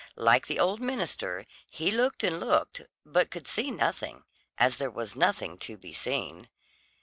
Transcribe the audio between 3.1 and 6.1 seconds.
could see nothing, as there was nothing to be